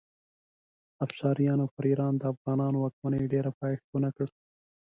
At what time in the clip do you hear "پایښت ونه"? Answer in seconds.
3.61-4.09